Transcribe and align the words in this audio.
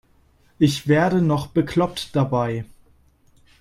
Ich 0.57 0.87
werde 0.87 1.21
noch 1.21 1.45
bekloppt 1.45 2.15
dabei. 2.15 2.65